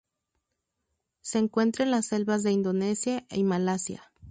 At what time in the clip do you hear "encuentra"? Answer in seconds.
1.37-1.85